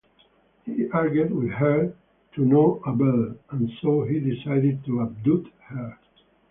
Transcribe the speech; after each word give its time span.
He 0.65 0.89
argued 0.89 1.31
with 1.31 1.51
her 1.51 1.95
to 2.33 2.41
no 2.43 2.81
avail, 2.87 3.35
and 3.51 3.69
so 3.83 4.01
he 4.03 4.19
decided 4.19 4.83
to 4.85 5.01
abduct 5.01 5.49
her. 5.65 5.95